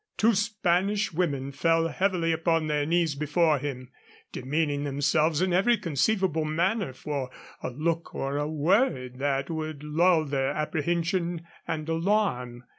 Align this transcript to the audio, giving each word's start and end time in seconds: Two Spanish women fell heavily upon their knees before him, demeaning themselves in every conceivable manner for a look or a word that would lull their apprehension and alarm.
Two 0.17 0.33
Spanish 0.33 1.13
women 1.13 1.51
fell 1.51 1.89
heavily 1.89 2.31
upon 2.31 2.65
their 2.65 2.87
knees 2.87 3.13
before 3.13 3.59
him, 3.59 3.91
demeaning 4.31 4.83
themselves 4.83 5.43
in 5.43 5.53
every 5.53 5.77
conceivable 5.77 6.43
manner 6.43 6.91
for 6.91 7.29
a 7.61 7.69
look 7.69 8.15
or 8.15 8.35
a 8.37 8.47
word 8.47 9.19
that 9.19 9.51
would 9.51 9.83
lull 9.83 10.25
their 10.25 10.53
apprehension 10.53 11.45
and 11.67 11.87
alarm. 11.87 12.63